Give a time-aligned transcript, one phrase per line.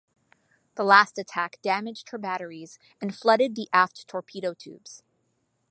[0.77, 5.03] The last attack damaged her batteries and flooded the aft torpedo tubes.